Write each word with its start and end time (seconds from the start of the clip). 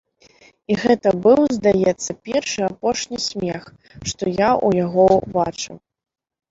І 0.71 0.77
гэта 0.83 1.11
быў, 1.25 1.41
здаецца, 1.59 2.17
першы 2.31 2.57
і 2.63 2.65
апошні 2.71 3.17
смех, 3.29 3.63
што 4.09 4.23
я 4.47 4.51
ў 4.67 4.85
яго 4.87 5.07
бачыў. 5.39 5.75